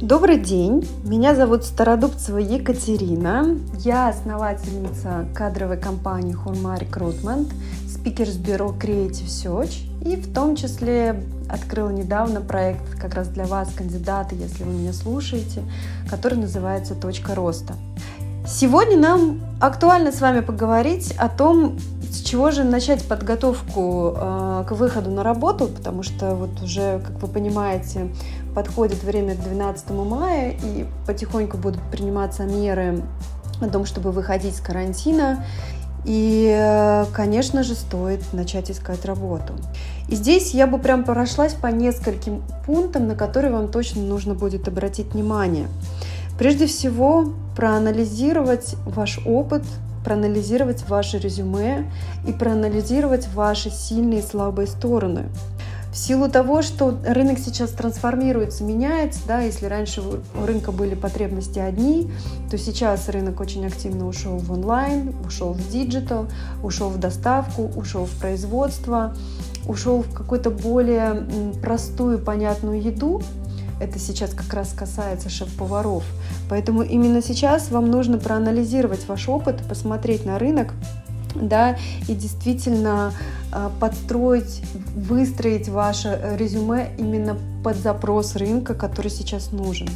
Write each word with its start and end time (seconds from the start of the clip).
Добрый 0.00 0.38
день, 0.38 0.88
меня 1.02 1.34
зовут 1.34 1.64
Стародубцева 1.64 2.38
Екатерина, 2.38 3.58
я 3.80 4.08
основательница 4.08 5.26
кадровой 5.34 5.76
компании 5.76 6.36
Hurma 6.36 6.78
Recruitment, 6.78 7.52
спикер 7.88 8.28
с 8.28 8.36
бюро 8.36 8.72
Creative 8.78 9.26
Search. 9.26 9.88
И 10.06 10.14
в 10.14 10.32
том 10.32 10.54
числе 10.54 11.20
открыла 11.48 11.90
недавно 11.90 12.40
проект 12.40 12.96
как 12.96 13.14
раз 13.14 13.26
для 13.26 13.46
вас, 13.46 13.72
кандидаты, 13.74 14.36
если 14.36 14.62
вы 14.62 14.72
меня 14.72 14.92
слушаете, 14.92 15.62
который 16.08 16.38
называется 16.38 16.94
«Точка 16.94 17.34
роста». 17.34 17.74
Сегодня 18.50 18.96
нам 18.96 19.42
актуально 19.60 20.10
с 20.10 20.22
вами 20.22 20.40
поговорить 20.40 21.14
о 21.18 21.28
том, 21.28 21.78
с 22.10 22.22
чего 22.22 22.50
же 22.50 22.64
начать 22.64 23.06
подготовку 23.06 24.14
э, 24.16 24.64
к 24.66 24.72
выходу 24.72 25.10
на 25.10 25.22
работу, 25.22 25.68
потому 25.68 26.02
что 26.02 26.34
вот 26.34 26.62
уже, 26.62 27.00
как 27.00 27.20
вы 27.20 27.28
понимаете, 27.28 28.08
подходит 28.54 29.02
время 29.02 29.34
к 29.34 29.40
12 29.40 29.90
мая, 29.90 30.54
и 30.64 30.86
потихоньку 31.06 31.58
будут 31.58 31.82
приниматься 31.90 32.44
меры 32.44 33.02
о 33.60 33.68
том, 33.68 33.84
чтобы 33.84 34.12
выходить 34.12 34.56
с 34.56 34.60
карантина. 34.60 35.44
И, 36.06 36.50
э, 36.50 37.04
конечно 37.12 37.62
же, 37.62 37.74
стоит 37.74 38.32
начать 38.32 38.70
искать 38.70 39.04
работу. 39.04 39.52
И 40.08 40.14
здесь 40.14 40.54
я 40.54 40.66
бы 40.66 40.78
прям 40.78 41.04
прошлась 41.04 41.52
по 41.52 41.66
нескольким 41.66 42.42
пунктам, 42.64 43.08
на 43.08 43.14
которые 43.14 43.52
вам 43.52 43.68
точно 43.68 44.00
нужно 44.00 44.32
будет 44.32 44.68
обратить 44.68 45.12
внимание. 45.12 45.68
Прежде 46.38 46.66
всего, 46.66 47.32
проанализировать 47.56 48.76
ваш 48.86 49.18
опыт, 49.26 49.64
проанализировать 50.04 50.88
ваше 50.88 51.18
резюме 51.18 51.90
и 52.26 52.32
проанализировать 52.32 53.28
ваши 53.34 53.70
сильные 53.70 54.20
и 54.20 54.22
слабые 54.22 54.68
стороны. 54.68 55.26
В 55.90 55.96
силу 55.96 56.28
того, 56.28 56.62
что 56.62 56.96
рынок 57.04 57.38
сейчас 57.40 57.70
трансформируется, 57.70 58.62
меняется, 58.62 59.20
да, 59.26 59.40
если 59.40 59.66
раньше 59.66 60.00
у 60.00 60.46
рынка 60.46 60.70
были 60.70 60.94
потребности 60.94 61.58
одни, 61.58 62.08
то 62.50 62.56
сейчас 62.56 63.08
рынок 63.08 63.40
очень 63.40 63.66
активно 63.66 64.06
ушел 64.06 64.36
в 64.36 64.52
онлайн, 64.52 65.14
ушел 65.26 65.54
в 65.54 65.68
digital, 65.68 66.26
ушел 66.62 66.90
в 66.90 66.98
доставку, 67.00 67.70
ушел 67.74 68.04
в 68.04 68.12
производство, 68.20 69.16
ушел 69.66 70.02
в 70.02 70.12
какую-то 70.14 70.50
более 70.50 71.26
простую, 71.62 72.18
понятную 72.20 72.80
еду, 72.80 73.22
это 73.80 73.98
сейчас 73.98 74.30
как 74.30 74.52
раз 74.52 74.72
касается 74.72 75.28
шеф-поваров. 75.28 76.04
Поэтому 76.48 76.82
именно 76.82 77.22
сейчас 77.22 77.70
вам 77.70 77.90
нужно 77.90 78.18
проанализировать 78.18 79.06
ваш 79.08 79.28
опыт, 79.28 79.62
посмотреть 79.68 80.24
на 80.24 80.38
рынок, 80.38 80.72
да, 81.34 81.76
и 82.08 82.14
действительно 82.14 83.12
а, 83.52 83.70
подстроить, 83.80 84.62
выстроить 84.94 85.68
ваше 85.68 86.36
резюме 86.38 86.90
именно 86.98 87.36
под 87.62 87.76
запрос 87.76 88.36
рынка, 88.36 88.74
который 88.74 89.10
сейчас 89.10 89.52
нужен. 89.52 89.88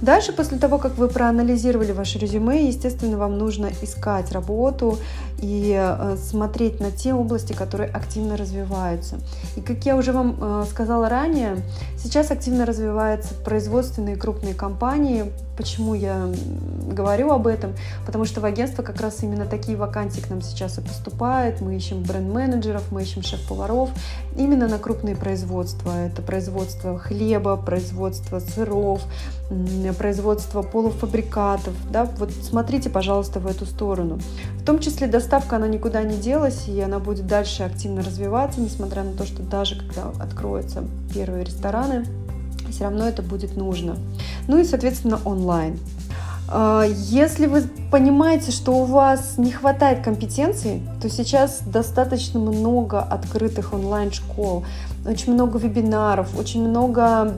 Дальше, 0.00 0.32
после 0.32 0.58
того, 0.58 0.78
как 0.78 0.98
вы 0.98 1.08
проанализировали 1.08 1.92
ваше 1.92 2.18
резюме, 2.18 2.66
естественно, 2.66 3.16
вам 3.16 3.38
нужно 3.38 3.70
искать 3.82 4.32
работу 4.32 4.98
и 5.40 5.74
э, 5.78 6.16
смотреть 6.16 6.80
на 6.80 6.90
те 6.90 7.14
области, 7.14 7.52
которые 7.52 7.90
активно 7.90 8.36
развиваются. 8.36 9.16
И 9.56 9.60
как 9.60 9.84
я 9.84 9.96
уже 9.96 10.12
вам 10.12 10.36
э, 10.40 10.64
сказала 10.70 11.08
ранее, 11.08 11.56
сейчас 11.98 12.30
активно 12.30 12.66
развиваются 12.66 13.34
производственные 13.34 14.16
крупные 14.16 14.54
компании. 14.54 15.32
Почему 15.56 15.94
я 15.94 16.28
говорю 16.90 17.30
об 17.30 17.46
этом? 17.46 17.74
Потому 18.06 18.24
что 18.24 18.40
в 18.40 18.44
агентство 18.44 18.82
как 18.82 19.00
раз 19.00 19.22
именно 19.22 19.46
такие 19.46 19.76
вакансии 19.76 20.20
к 20.20 20.28
нам 20.28 20.42
сейчас 20.42 20.78
и 20.78 20.80
поступают. 20.80 21.60
Мы 21.60 21.76
ищем 21.76 22.02
бренд-менеджеров, 22.02 22.82
мы 22.90 23.02
ищем 23.02 23.22
шеф-поваров 23.22 23.90
именно 24.36 24.66
на 24.66 24.78
крупные 24.78 25.14
производства. 25.14 25.90
Это 25.90 26.22
производство 26.22 26.98
хлеба, 26.98 27.56
производство 27.56 28.40
сыров, 28.40 29.02
производство 29.92 30.62
полуфабрикатов. 30.62 31.74
Да? 31.90 32.04
Вот 32.18 32.30
смотрите, 32.32 32.90
пожалуйста, 32.90 33.40
в 33.40 33.46
эту 33.46 33.66
сторону. 33.66 34.18
В 34.58 34.64
том 34.64 34.78
числе 34.78 35.06
доставка, 35.06 35.56
она 35.56 35.68
никуда 35.68 36.02
не 36.02 36.16
делась, 36.16 36.68
и 36.68 36.80
она 36.80 36.98
будет 36.98 37.26
дальше 37.26 37.62
активно 37.64 38.02
развиваться, 38.02 38.60
несмотря 38.60 39.02
на 39.02 39.12
то, 39.12 39.26
что 39.26 39.42
даже 39.42 39.78
когда 39.78 40.10
откроются 40.20 40.84
первые 41.12 41.44
рестораны, 41.44 42.06
все 42.70 42.84
равно 42.84 43.06
это 43.06 43.22
будет 43.22 43.56
нужно. 43.56 43.96
Ну 44.48 44.58
и, 44.58 44.64
соответственно, 44.64 45.20
онлайн. 45.24 45.78
А, 46.48 46.84
если 46.84 47.46
вы 47.46 47.62
понимаете, 47.90 48.50
что 48.50 48.72
у 48.72 48.84
вас 48.84 49.38
не 49.38 49.50
хватает 49.50 50.04
компетенций, 50.04 50.82
то 51.00 51.08
сейчас 51.08 51.60
достаточно 51.64 52.38
много 52.38 53.00
открытых 53.00 53.72
онлайн-школ, 53.72 54.64
очень 55.06 55.32
много 55.34 55.58
вебинаров, 55.58 56.38
очень 56.38 56.68
много 56.68 57.34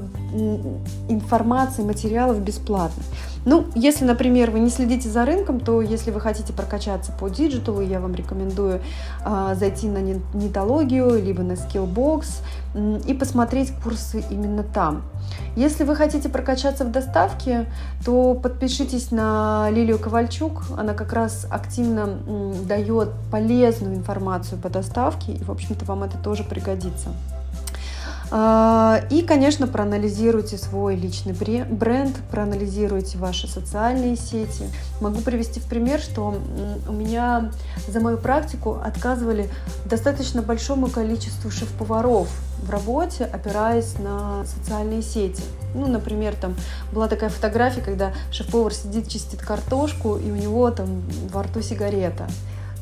информации, 1.09 1.83
материалов 1.83 2.41
бесплатно. 2.41 3.03
Ну, 3.47 3.67
если, 3.77 4.05
например, 4.05 4.51
вы 4.51 4.59
не 4.59 4.71
следите 4.71 5.09
за 5.09 5.25
рынком, 5.25 5.61
то 5.61 5.81
если 5.81 6.11
вы 6.11 6.21
хотите 6.21 6.53
прокачаться 6.53 7.13
по 7.13 7.29
диджиталу, 7.29 7.81
я 7.81 8.01
вам 8.01 8.13
рекомендую 8.13 8.81
э, 9.25 9.55
зайти 9.55 9.87
на 9.87 9.99
нетологию, 9.99 11.23
либо 11.23 11.45
на 11.45 11.53
Skillbox 11.53 12.25
э, 12.75 13.01
и 13.07 13.15
посмотреть 13.15 13.71
курсы 13.85 14.25
именно 14.31 14.65
там. 14.65 15.05
Если 15.55 15.85
вы 15.85 15.95
хотите 15.95 16.29
прокачаться 16.29 16.85
в 16.85 16.91
доставке, 16.91 17.67
то 18.05 18.35
подпишитесь 18.35 19.13
на 19.13 19.71
Лилию 19.71 20.01
Ковальчук. 20.01 20.63
Она 20.77 20.95
как 20.95 21.13
раз 21.13 21.47
активно 21.49 22.19
э, 22.27 22.55
дает 22.67 23.11
полезную 23.31 23.95
информацию 23.95 24.61
по 24.61 24.69
доставке, 24.69 25.35
и, 25.35 25.45
в 25.45 25.53
общем-то, 25.53 25.85
вам 25.85 26.03
это 26.03 26.19
тоже 26.19 26.43
пригодится. 26.43 27.11
А, 28.31 29.03
и, 29.11 29.23
конечно, 29.23 29.67
проанализируйте 29.69 30.59
свой 30.59 30.97
личный 30.97 31.33
бренд, 31.33 32.17
проанализируйте 32.31 33.19
ваши 33.19 33.47
социальные 33.47 34.17
сети. 34.17 34.65
Могу 35.01 35.21
привести 35.21 35.61
в 35.61 35.65
пример, 35.65 36.01
что 36.01 36.35
у 36.89 36.93
меня 36.93 37.53
за 37.87 38.01
мою 38.01 38.19
практику 38.19 38.81
отказывали 38.83 39.49
достаточно 39.85 40.43
большому 40.43 40.89
количеству 40.89 41.51
шеф-поваров 41.51 42.29
в 42.63 42.71
работе, 42.71 43.25
опираясь 43.25 43.99
на 43.99 44.45
социальные 44.45 45.03
сети. 45.03 45.43
Ну, 45.75 45.87
например, 45.87 46.35
там 46.35 46.57
была 46.93 47.07
такая 47.07 47.31
фотография, 47.31 47.81
когда 47.81 48.13
шеф-повар 48.33 48.75
сидит, 48.75 49.09
чистит 49.09 49.41
картошку, 49.41 50.17
и 50.17 50.31
у 50.31 50.37
него 50.37 50.71
там 50.71 51.03
во 51.33 51.45
рту 51.45 51.63
сигарета. 51.63 52.27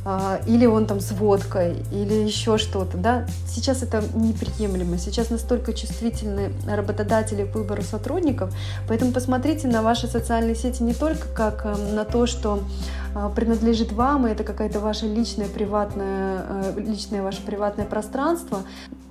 А, 0.07 0.41
или 0.47 0.67
он 0.67 0.87
там 0.87 1.01
с 1.01 1.13
водкой, 1.13 1.83
или 1.91 2.13
еще 2.13 2.59
что-то, 2.59 2.99
да, 2.99 3.27
сейчас 3.49 3.83
это 3.83 4.03
неприемлемо, 4.15 4.99
сейчас 4.99 5.31
настолько 5.31 5.73
чувствительны 5.73 6.53
работодатели 6.67 7.45
к 7.47 7.55
выбору 7.55 7.81
сотрудников, 7.81 8.55
поэтому 8.87 9.13
посмотрите 9.13 9.67
на 9.67 9.81
ваши 9.81 10.07
социальные 10.07 10.57
сети 10.57 10.83
не 10.83 10.93
только 10.93 11.29
как 11.29 11.65
эм, 11.65 11.95
на 11.95 12.05
то, 12.05 12.27
что 12.27 12.61
а, 13.15 13.31
принадлежит 13.31 13.93
вам, 13.93 14.27
и 14.27 14.31
это 14.31 14.45
какая-то 14.45 14.79
ваша 14.79 15.07
личная, 15.07 15.49
приватная, 15.49 16.45
э, 16.49 16.81
личное 16.81 17.23
ваше 17.23 17.41
приватное 17.41 17.87
пространство, 17.87 18.59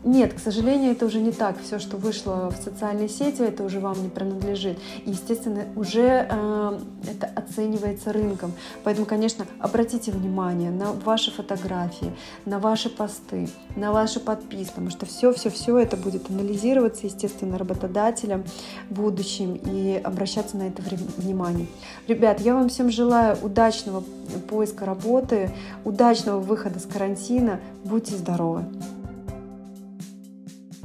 нет, 0.03 0.33
к 0.33 0.39
сожалению, 0.39 0.91
это 0.91 1.05
уже 1.05 1.19
не 1.19 1.31
так. 1.31 1.61
Все, 1.61 1.79
что 1.79 1.95
вышло 1.95 2.51
в 2.51 2.61
социальные 2.61 3.07
сети, 3.07 3.41
это 3.41 3.63
уже 3.63 3.79
вам 3.79 4.01
не 4.03 4.09
принадлежит. 4.09 4.77
И, 5.05 5.11
естественно, 5.11 5.63
уже 5.77 6.27
э, 6.29 6.79
это 7.09 7.31
оценивается 7.33 8.11
рынком. 8.11 8.51
Поэтому, 8.83 9.05
конечно, 9.05 9.45
обратите 9.59 10.11
внимание 10.11 10.71
на 10.71 10.91
ваши 10.91 11.31
фотографии, 11.31 12.11
на 12.45 12.59
ваши 12.59 12.89
посты, 12.89 13.49
на 13.77 13.93
ваши 13.93 14.19
подписки, 14.19 14.71
потому 14.71 14.89
что 14.89 15.05
все-все-все 15.05 15.77
это 15.77 15.95
будет 15.95 16.29
анализироваться, 16.29 17.07
естественно, 17.07 17.57
работодателем 17.57 18.43
будущим 18.89 19.55
и 19.55 19.95
обращаться 19.95 20.57
на 20.57 20.63
это 20.63 20.81
внимание. 21.17 21.67
Ребят, 22.09 22.41
я 22.41 22.55
вам 22.55 22.67
всем 22.67 22.91
желаю 22.91 23.37
удачного 23.41 24.03
поиска 24.49 24.85
работы, 24.85 25.51
удачного 25.85 26.39
выхода 26.39 26.79
с 26.79 26.85
карантина. 26.85 27.61
Будьте 27.85 28.15
здоровы! 28.15 28.65